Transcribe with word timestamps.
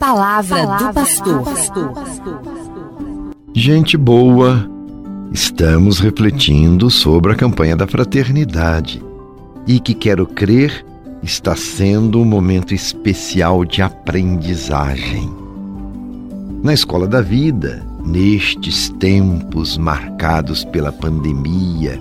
palavra, 0.00 0.66
palavra 0.66 0.88
do 0.88 0.94
pastor. 0.94 1.44
Gente 3.52 3.98
boa, 3.98 4.66
estamos 5.30 5.98
refletindo 5.98 6.90
sobre 6.90 7.32
a 7.32 7.34
campanha 7.36 7.76
da 7.76 7.86
fraternidade 7.86 9.04
e 9.66 9.78
que 9.78 9.92
quero 9.92 10.26
crer 10.26 10.86
está 11.22 11.54
sendo 11.54 12.18
um 12.18 12.24
momento 12.24 12.72
especial 12.74 13.62
de 13.66 13.82
aprendizagem. 13.82 15.30
Na 16.62 16.72
escola 16.72 17.06
da 17.06 17.20
vida, 17.20 17.84
nestes 18.02 18.88
tempos 18.88 19.76
marcados 19.76 20.64
pela 20.64 20.90
pandemia, 20.90 22.00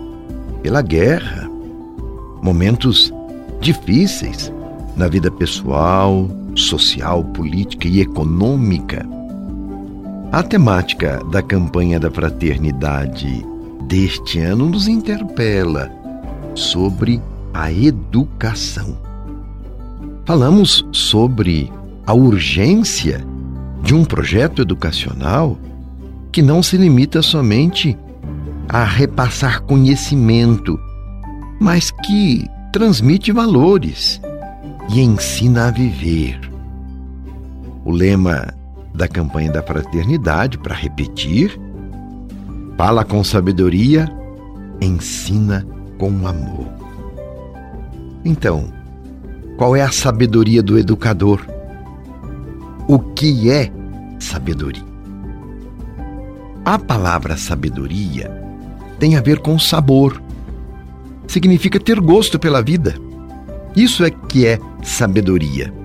pela 0.64 0.82
guerra, 0.82 1.50
momentos 2.42 3.14
difíceis 3.60 4.54
na 4.96 5.10
vida 5.10 5.30
pessoal, 5.30 6.30
social, 6.62 7.24
política 7.24 7.88
e 7.88 8.02
econômica. 8.02 9.08
A 10.32 10.44
temática 10.44 11.24
da 11.32 11.42
campanha 11.42 12.00
da 12.00 12.12
fraternidade 12.12 13.46
deste 13.88 14.40
ano 14.40 14.70
nos 14.70 14.88
interpela 14.88 15.92
sobre 16.54 17.22
a 17.54 17.72
educação. 17.72 18.98
Falamos 20.26 20.86
sobre 20.92 21.72
a 22.06 22.14
urgência 22.14 23.26
de 23.82 23.96
um 23.96 24.06
projeto 24.06 24.62
educacional 24.62 25.58
que 26.32 26.42
não 26.42 26.62
se 26.62 26.78
limita 26.78 27.22
somente 27.22 27.98
a 28.68 28.84
repassar 28.84 29.64
conhecimento, 29.64 30.80
mas 31.60 31.90
que 31.90 32.46
transmite 32.72 33.32
valores 33.32 34.22
e 34.90 35.02
ensina 35.02 35.68
a 35.68 35.72
viver. 35.72 36.49
O 37.90 37.92
lema 37.92 38.54
da 38.94 39.08
campanha 39.08 39.52
da 39.52 39.64
fraternidade, 39.64 40.60
para 40.60 40.76
repetir, 40.76 41.60
fala 42.78 43.04
com 43.04 43.24
sabedoria, 43.24 44.08
ensina 44.80 45.66
com 45.98 46.28
amor. 46.28 46.68
Então, 48.24 48.72
qual 49.58 49.76
é 49.76 49.82
a 49.82 49.92
sabedoria 49.92 50.62
do 50.62 50.78
educador? 50.78 51.44
O 52.88 53.00
que 53.00 53.50
é 53.50 53.72
sabedoria? 54.20 54.86
A 56.64 56.78
palavra 56.78 57.38
sabedoria 57.38 58.32
tem 59.00 59.18
a 59.18 59.22
ver 59.22 59.40
com 59.40 59.58
sabor. 59.58 60.22
Significa 61.26 61.80
ter 61.80 62.00
gosto 62.00 62.38
pela 62.38 62.62
vida. 62.62 62.94
Isso 63.76 64.06
é 64.06 64.12
que 64.12 64.46
é 64.46 64.60
sabedoria. 64.84 65.79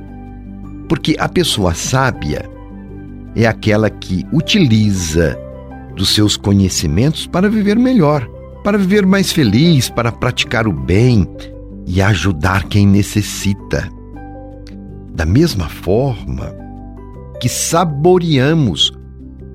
Porque 0.88 1.16
a 1.18 1.28
pessoa 1.28 1.74
sábia 1.74 2.48
é 3.34 3.46
aquela 3.46 3.90
que 3.90 4.26
utiliza 4.32 5.38
dos 5.96 6.14
seus 6.14 6.36
conhecimentos 6.36 7.26
para 7.26 7.48
viver 7.48 7.78
melhor, 7.78 8.28
para 8.62 8.78
viver 8.78 9.06
mais 9.06 9.32
feliz, 9.32 9.88
para 9.88 10.12
praticar 10.12 10.66
o 10.66 10.72
bem 10.72 11.28
e 11.86 12.00
ajudar 12.00 12.64
quem 12.64 12.86
necessita. 12.86 13.88
Da 15.14 15.24
mesma 15.24 15.68
forma 15.68 16.54
que 17.40 17.48
saboreamos 17.48 18.92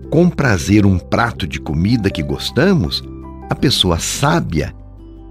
com 0.10 0.30
prazer 0.30 0.86
um 0.86 0.98
prato 0.98 1.46
de 1.46 1.60
comida 1.60 2.10
que 2.10 2.24
gostamos, 2.24 3.04
a 3.50 3.56
pessoa 3.56 4.00
sábia 4.00 4.74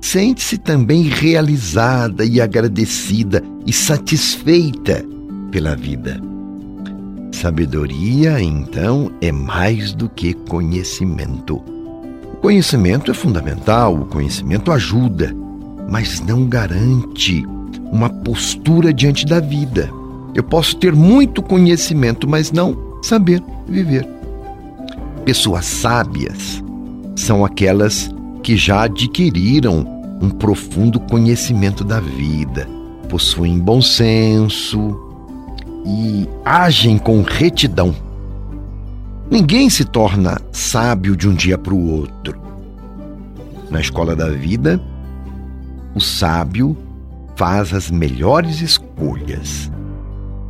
sente-se 0.00 0.58
também 0.58 1.02
realizada 1.04 2.24
e 2.24 2.40
agradecida 2.40 3.42
e 3.66 3.72
satisfeita 3.72 5.04
pela 5.50 5.74
vida. 5.74 6.20
Sabedoria, 7.32 8.40
então, 8.40 9.12
é 9.20 9.30
mais 9.30 9.92
do 9.92 10.08
que 10.08 10.34
conhecimento. 10.34 11.62
O 12.32 12.36
conhecimento 12.40 13.10
é 13.10 13.14
fundamental, 13.14 13.94
o 13.94 14.06
conhecimento 14.06 14.72
ajuda, 14.72 15.34
mas 15.88 16.20
não 16.20 16.46
garante 16.46 17.46
uma 17.92 18.10
postura 18.10 18.92
diante 18.92 19.24
da 19.24 19.40
vida. 19.40 19.90
Eu 20.34 20.42
posso 20.42 20.76
ter 20.76 20.94
muito 20.94 21.42
conhecimento, 21.42 22.28
mas 22.28 22.50
não 22.50 22.76
saber 23.02 23.42
viver. 23.68 24.08
Pessoas 25.24 25.64
sábias 25.64 26.62
são 27.14 27.44
aquelas 27.44 28.10
que 28.42 28.56
já 28.56 28.82
adquiriram 28.82 29.86
um 30.20 30.30
profundo 30.30 30.98
conhecimento 30.98 31.84
da 31.84 32.00
vida, 32.00 32.68
possuem 33.08 33.58
bom 33.58 33.80
senso 33.80 35.07
e 35.88 36.28
agem 36.44 36.98
com 36.98 37.22
retidão. 37.22 37.96
Ninguém 39.30 39.70
se 39.70 39.86
torna 39.86 40.38
sábio 40.52 41.16
de 41.16 41.26
um 41.26 41.34
dia 41.34 41.56
para 41.56 41.72
o 41.72 41.90
outro. 41.90 42.38
Na 43.70 43.80
escola 43.80 44.14
da 44.14 44.28
vida, 44.28 44.78
o 45.94 46.00
sábio 46.00 46.76
faz 47.36 47.72
as 47.72 47.90
melhores 47.90 48.60
escolhas. 48.60 49.70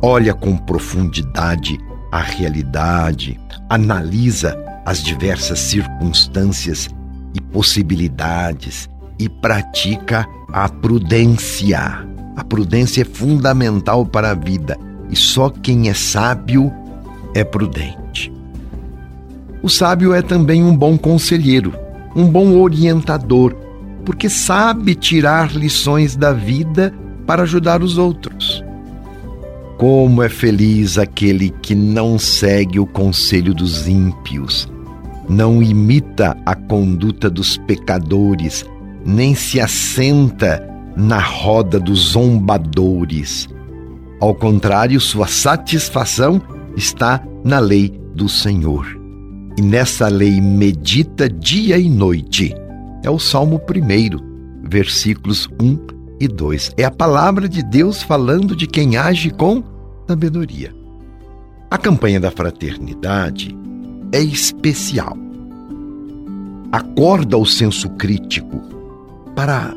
Olha 0.01 0.33
com 0.33 0.57
profundidade 0.57 1.79
a 2.11 2.21
realidade, 2.21 3.39
analisa 3.69 4.57
as 4.85 5.01
diversas 5.01 5.59
circunstâncias 5.59 6.89
e 7.33 7.39
possibilidades 7.39 8.89
e 9.17 9.29
pratica 9.29 10.25
a 10.51 10.67
prudência. 10.67 12.05
A 12.35 12.43
prudência 12.43 13.03
é 13.03 13.05
fundamental 13.05 14.05
para 14.05 14.31
a 14.31 14.33
vida 14.33 14.88
e 15.09 15.15
só 15.15 15.49
quem 15.49 15.89
é 15.89 15.93
sábio 15.93 16.71
é 17.33 17.43
prudente. 17.43 18.31
O 19.61 19.69
sábio 19.69 20.13
é 20.13 20.21
também 20.21 20.63
um 20.63 20.75
bom 20.75 20.97
conselheiro, 20.97 21.73
um 22.15 22.25
bom 22.25 22.59
orientador, 22.59 23.55
porque 24.05 24.29
sabe 24.29 24.95
tirar 24.95 25.51
lições 25.51 26.15
da 26.15 26.31
vida 26.31 26.93
para 27.25 27.43
ajudar 27.43 27.83
os 27.83 27.97
outros. 27.97 28.63
Como 29.77 30.21
é 30.23 30.29
feliz 30.29 30.97
aquele 30.97 31.49
que 31.61 31.75
não 31.75 32.17
segue 32.17 32.79
o 32.79 32.85
conselho 32.85 33.53
dos 33.53 33.87
ímpios 33.87 34.67
não 35.29 35.61
imita 35.61 36.35
a 36.43 36.55
conduta 36.55 37.29
dos 37.29 37.55
pecadores, 37.55 38.65
nem 39.05 39.35
se 39.35 39.61
assenta 39.61 40.67
na 40.97 41.19
roda 41.19 41.79
dos 41.79 42.13
zombadores. 42.13 43.47
Ao 44.19 44.35
contrário, 44.35 44.99
sua 44.99 45.27
satisfação 45.27 46.41
está 46.75 47.23
na 47.43 47.57
lei 47.57 47.89
do 48.13 48.27
Senhor. 48.27 48.85
E 49.57 49.61
nessa 49.61 50.09
lei 50.09 50.41
medita 50.41 51.29
dia 51.29 51.77
e 51.77 51.89
noite. 51.89 52.53
É 53.01 53.09
o 53.09 53.17
Salmo 53.17 53.59
1, 53.59 54.67
versículos 54.67 55.47
1 55.61 55.77
e 56.19 56.27
2. 56.27 56.73
É 56.75 56.83
a 56.83 56.91
palavra 56.91 57.47
de 57.47 57.63
Deus 57.63 58.03
falando 58.03 58.55
de 58.55 58.67
quem 58.67 58.97
age 58.97 59.29
com 59.29 59.63
sabedoria. 60.05 60.75
A 61.71 61.77
campanha 61.77 62.19
da 62.19 62.29
fraternidade 62.29 63.55
é 64.11 64.19
especial. 64.19 65.15
Acorda 66.73 67.37
o 67.37 67.45
senso 67.45 67.89
crítico 67.91 68.61
para 69.33 69.73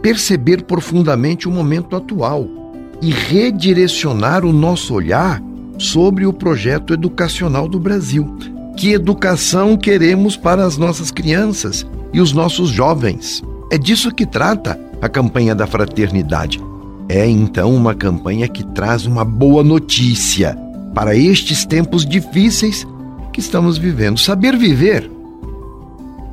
perceber 0.00 0.64
profundamente 0.64 1.46
o 1.46 1.52
momento 1.52 1.94
atual 1.94 2.61
e 3.02 3.10
redirecionar 3.10 4.44
o 4.44 4.52
nosso 4.52 4.94
olhar 4.94 5.42
sobre 5.76 6.24
o 6.24 6.32
projeto 6.32 6.94
educacional 6.94 7.66
do 7.66 7.80
Brasil. 7.80 8.32
Que 8.76 8.92
educação 8.92 9.76
queremos 9.76 10.36
para 10.36 10.64
as 10.64 10.78
nossas 10.78 11.10
crianças 11.10 11.84
e 12.12 12.20
os 12.20 12.32
nossos 12.32 12.70
jovens? 12.70 13.42
É 13.72 13.76
disso 13.76 14.14
que 14.14 14.24
trata 14.24 14.78
a 15.00 15.08
campanha 15.08 15.52
da 15.54 15.66
fraternidade. 15.66 16.60
É 17.08 17.28
então 17.28 17.74
uma 17.74 17.94
campanha 17.94 18.46
que 18.46 18.64
traz 18.64 19.04
uma 19.04 19.24
boa 19.24 19.64
notícia 19.64 20.56
para 20.94 21.16
estes 21.16 21.66
tempos 21.66 22.06
difíceis 22.06 22.86
que 23.32 23.40
estamos 23.40 23.76
vivendo. 23.76 24.18
Saber 24.18 24.56
viver. 24.56 25.10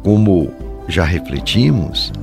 Como 0.03 0.51
já 0.87 1.03
refletimos, 1.03 2.13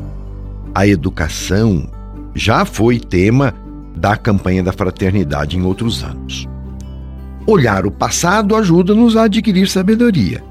a 0.72 0.86
educação 0.86 1.88
já 2.34 2.64
foi 2.64 3.00
tema 3.00 3.52
da 3.96 4.16
campanha 4.16 4.62
da 4.62 4.72
fraternidade 4.72 5.56
em 5.56 5.62
outros 5.62 6.04
anos. 6.04 6.46
Olhar 7.46 7.86
o 7.86 7.90
passado 7.90 8.54
ajuda-nos 8.54 9.16
a 9.16 9.24
adquirir 9.24 9.68
sabedoria 9.68 10.42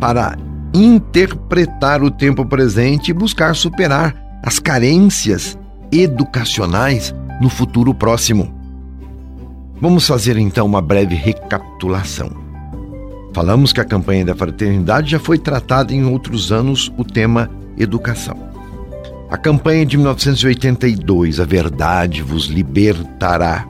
para 0.00 0.36
interpretar 0.74 2.02
o 2.02 2.10
tempo 2.10 2.44
presente 2.44 3.10
e 3.10 3.14
buscar 3.14 3.54
superar 3.54 4.14
as 4.42 4.58
carências 4.58 5.56
educacionais 5.92 7.14
no 7.40 7.48
futuro 7.48 7.94
próximo. 7.94 8.52
Vamos 9.80 10.06
fazer 10.06 10.36
então 10.36 10.66
uma 10.66 10.80
breve 10.80 11.14
recapitulação. 11.14 12.30
Falamos 13.34 13.72
que 13.72 13.80
a 13.80 13.84
campanha 13.84 14.24
da 14.24 14.34
fraternidade 14.34 15.10
já 15.10 15.18
foi 15.18 15.38
tratada 15.38 15.92
em 15.94 16.04
outros 16.04 16.52
anos 16.52 16.92
o 16.96 17.04
tema 17.04 17.50
educação. 17.76 18.51
A 19.32 19.38
campanha 19.38 19.86
de 19.86 19.96
1982, 19.96 21.40
A 21.40 21.46
Verdade 21.46 22.20
vos 22.20 22.48
libertará, 22.48 23.66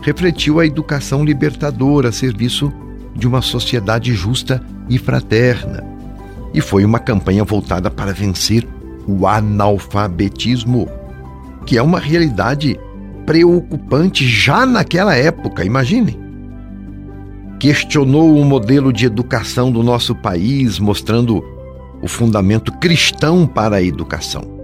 refletiu 0.00 0.58
a 0.58 0.64
educação 0.64 1.22
libertadora 1.22 2.08
a 2.08 2.12
serviço 2.12 2.72
de 3.14 3.28
uma 3.28 3.42
sociedade 3.42 4.14
justa 4.14 4.58
e 4.88 4.96
fraterna. 4.96 5.84
E 6.54 6.62
foi 6.62 6.82
uma 6.82 6.98
campanha 6.98 7.44
voltada 7.44 7.90
para 7.90 8.14
vencer 8.14 8.66
o 9.06 9.26
analfabetismo, 9.26 10.88
que 11.66 11.76
é 11.76 11.82
uma 11.82 12.00
realidade 12.00 12.80
preocupante 13.26 14.26
já 14.26 14.64
naquela 14.64 15.14
época, 15.14 15.62
imaginem. 15.62 16.18
Questionou 17.60 18.34
o 18.34 18.44
modelo 18.46 18.90
de 18.90 19.04
educação 19.04 19.70
do 19.70 19.82
nosso 19.82 20.14
país, 20.14 20.78
mostrando 20.78 21.44
o 22.00 22.08
fundamento 22.08 22.72
cristão 22.78 23.46
para 23.46 23.76
a 23.76 23.82
educação. 23.82 24.55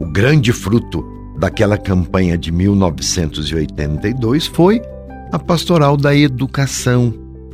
O 0.00 0.06
grande 0.06 0.50
fruto 0.50 1.04
daquela 1.38 1.76
campanha 1.76 2.38
de 2.38 2.50
1982 2.50 4.46
foi 4.46 4.80
a 5.30 5.38
pastoral 5.38 5.94
da 5.94 6.16
educação, 6.16 7.12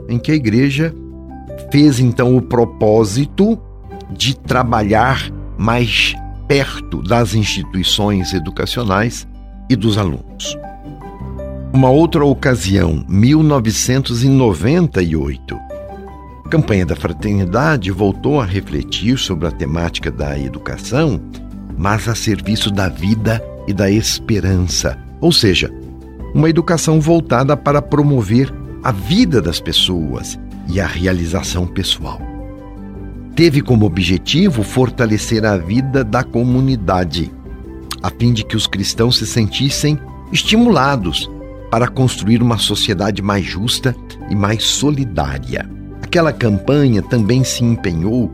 em 0.09 0.17
que 0.17 0.31
a 0.31 0.37
igreja 0.37 0.95
fez 1.73 1.99
então 1.99 2.37
o 2.37 2.43
propósito 2.43 3.59
de 4.13 4.37
trabalhar 4.37 5.29
mais 5.59 6.15
perto 6.47 7.03
das 7.03 7.35
instituições 7.35 8.33
educacionais 8.33 9.27
e 9.69 9.75
dos 9.75 9.99
alunos. 9.99 10.57
Uma 11.73 11.91
outra 11.91 12.25
ocasião, 12.25 13.05
1998, 13.09 15.59
a 16.45 16.49
campanha 16.49 16.87
da 16.87 16.95
fraternidade 16.95 17.91
voltou 17.91 18.41
a 18.41 18.45
refletir 18.45 19.19
sobre 19.19 19.49
a 19.49 19.51
temática 19.51 20.13
da 20.13 20.39
educação, 20.39 21.21
mas 21.77 22.09
a 22.09 22.15
serviço 22.15 22.71
da 22.71 22.89
vida 22.89 23.43
e 23.67 23.73
da 23.73 23.91
esperança, 23.91 24.99
ou 25.21 25.33
seja, 25.33 25.73
uma 26.35 26.49
educação 26.49 27.01
voltada 27.01 27.57
para 27.57 27.83
promover 27.83 28.53
a 28.83 28.93
vida 28.93 29.41
das 29.41 29.61
pessoas 29.61 30.39
e 30.69 30.81
a 30.81 30.87
realização 30.87 31.67
pessoal. 31.67 32.21
Teve 33.35 33.61
como 33.61 33.85
objetivo 33.85 34.63
fortalecer 34.63 35.45
a 35.45 35.57
vida 35.57 36.03
da 36.03 36.23
comunidade, 36.23 37.31
a 38.03 38.11
fim 38.11 38.33
de 38.33 38.45
que 38.45 38.57
os 38.57 38.67
cristãos 38.67 39.19
se 39.19 39.27
sentissem 39.27 39.99
estimulados 40.33 41.31
para 41.71 41.89
construir 41.89 42.43
uma 42.43 42.59
sociedade 42.59 43.21
mais 43.21 43.45
justa 43.45 43.95
e 44.31 44.35
mais 44.35 44.65
solidária. 44.65 45.69
Aquela 46.03 46.33
campanha 46.33 47.03
também 47.03 47.45
se 47.45 47.65
empenhou 47.65 48.33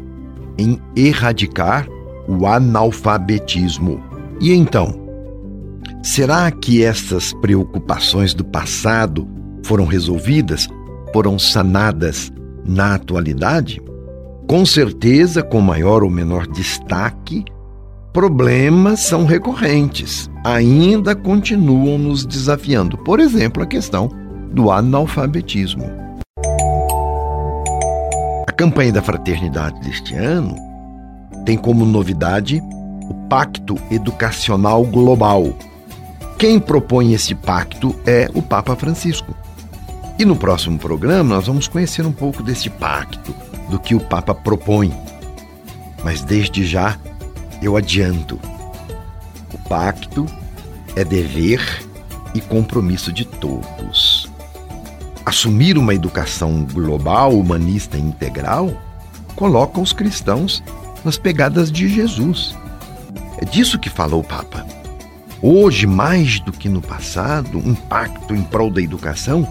em 0.59 0.79
erradicar 0.95 1.89
o 2.27 2.47
analfabetismo. 2.47 4.03
E 4.41 4.53
então, 4.53 4.95
será 6.03 6.51
que 6.51 6.83
essas 6.83 7.33
preocupações 7.35 8.35
do 8.35 8.45
passado 8.45 9.29
foram 9.65 9.87
resolvidas, 9.87 10.69
foram 11.13 11.39
sanadas 11.39 12.33
na 12.65 12.95
atualidade? 12.95 13.81
Com 14.49 14.67
certeza, 14.67 15.43
com 15.43 15.61
maior 15.61 16.03
ou 16.03 16.11
menor 16.11 16.47
destaque, 16.47 17.45
problemas 18.13 19.01
são 19.01 19.25
recorrentes, 19.25 20.31
ainda 20.45 21.15
continuam 21.15 21.97
nos 21.99 22.27
desafiando. 22.27 22.99
Por 22.99 23.21
exemplo, 23.21 23.63
a 23.63 23.67
questão 23.67 24.11
do 24.53 24.71
analfabetismo. 24.71 25.85
A 28.47 28.53
campanha 28.53 28.93
da 28.93 29.01
fraternidade 29.01 29.81
deste 29.81 30.15
ano 30.15 30.55
tem 31.45 31.57
como 31.57 31.85
novidade 31.85 32.63
o 33.09 33.15
Pacto 33.29 33.77
Educacional 33.91 34.85
Global. 34.85 35.53
Quem 36.39 36.59
propõe 36.59 37.13
esse 37.13 37.35
pacto 37.35 37.95
é 38.07 38.31
o 38.35 38.43
Papa 38.43 38.75
Francisco. 38.77 39.35
E 40.19 40.25
no 40.25 40.37
próximo 40.37 40.79
programa 40.79 41.37
nós 41.37 41.47
vamos 41.47 41.67
conhecer 41.67 42.07
um 42.07 42.13
pouco 42.13 42.43
desse 42.43 42.71
pacto, 42.71 43.35
do 43.69 43.79
que 43.79 43.95
o 43.95 44.01
Papa 44.01 44.35
propõe. 44.35 44.93
Mas 46.05 46.23
desde 46.23 46.65
já 46.65 46.99
eu 47.61 47.77
adianto: 47.77 48.39
o 49.53 49.59
pacto 49.69 50.27
é 50.97 51.05
dever 51.05 51.83
e 52.35 52.41
compromisso 52.41 53.13
de 53.13 53.25
todos. 53.25 54.31
Assumir 55.25 55.79
uma 55.79 55.95
educação 55.95 56.65
global, 56.65 57.33
humanista 57.33 57.97
e 57.97 58.01
integral 58.01 58.73
coloca 59.37 59.81
os 59.81 59.93
cristãos 59.93 60.63
nas 61.05 61.19
pegadas 61.19 61.71
de 61.71 61.89
Jesus. 61.89 62.55
É 63.39 63.45
disso 63.45 63.79
que 63.79 63.91
falou 63.91 64.21
o 64.21 64.25
Papa. 64.25 64.67
Hoje, 65.41 65.87
mais 65.87 66.39
do 66.41 66.53
que 66.53 66.69
no 66.69 66.81
passado, 66.81 67.59
um 67.59 67.75
pacto 67.75 68.35
em 68.35 68.43
prol 68.43 68.71
da 68.71 68.81
educação 68.81 69.49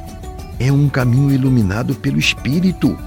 é 0.59 0.71
um 0.71 0.88
caminho 0.88 1.33
iluminado 1.33 1.95
pelo 1.95 2.19
Espírito. 2.19 2.98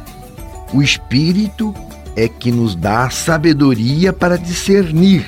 O 0.72 0.82
Espírito 0.82 1.74
é 2.16 2.28
que 2.28 2.50
nos 2.50 2.74
dá 2.74 3.08
sabedoria 3.10 4.12
para 4.12 4.36
discernir 4.36 5.24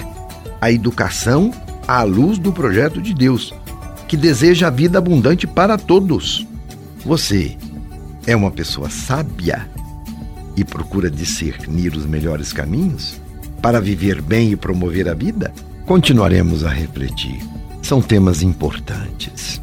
a 0.60 0.70
educação 0.70 1.52
à 1.86 2.02
luz 2.02 2.38
do 2.38 2.52
projeto 2.52 3.00
de 3.00 3.14
Deus, 3.14 3.54
que 4.08 4.16
deseja 4.16 4.66
a 4.66 4.70
vida 4.70 4.98
abundante 4.98 5.46
para 5.46 5.78
todos. 5.78 6.46
Você 7.04 7.56
é 8.26 8.34
uma 8.34 8.50
pessoa 8.50 8.90
sábia 8.90 9.68
e 10.56 10.64
procura 10.64 11.10
discernir 11.10 11.94
os 11.94 12.06
melhores 12.06 12.52
caminhos 12.52 13.20
para 13.60 13.80
viver 13.80 14.22
bem 14.22 14.52
e 14.52 14.56
promover 14.56 15.08
a 15.08 15.14
vida? 15.14 15.52
Continuaremos 15.84 16.64
a 16.64 16.70
refletir. 16.70 17.38
São 17.82 18.00
temas 18.02 18.42
importantes. 18.42 19.60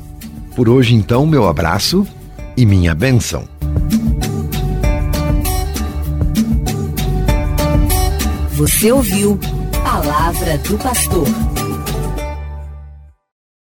Por 0.55 0.69
hoje, 0.69 0.93
então, 0.93 1.25
meu 1.25 1.47
abraço 1.47 2.07
e 2.55 2.65
minha 2.65 2.93
bênção. 2.93 3.47
Você 8.51 8.91
ouviu 8.91 9.39
Palavra 9.83 10.57
do 10.59 10.77
Pastor. 10.77 11.52